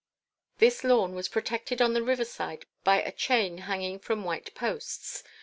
This 0.57 0.83
lawn 0.83 1.13
was 1.13 1.27
protected 1.29 1.79
on 1.79 1.93
the 1.93 2.01
river 2.01 2.25
side 2.25 2.65
by 2.83 3.03
a 3.03 3.11
chain 3.11 3.59
hanging 3.69 3.99
from 3.99 4.23
white 4.23 4.55
posts. 4.55 5.23